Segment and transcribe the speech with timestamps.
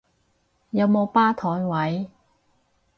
[0.71, 2.09] 有冇吧枱位？